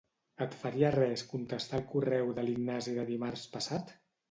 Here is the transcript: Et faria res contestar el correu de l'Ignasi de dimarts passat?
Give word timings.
Et 0.45 0.55
faria 0.61 0.89
res 0.95 1.23
contestar 1.33 1.77
el 1.81 1.85
correu 1.93 2.33
de 2.41 2.47
l'Ignasi 2.49 2.97
de 3.03 3.07
dimarts 3.13 3.47
passat? 3.57 3.97